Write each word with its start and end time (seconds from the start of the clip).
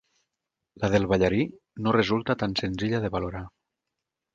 La 0.83 0.89
del 0.95 1.05
ballarí 1.11 1.39
no 1.85 1.95
resulta 2.01 2.41
tan 2.47 2.59
senzilla 2.65 3.05
de 3.07 3.17
valorar. 3.19 3.49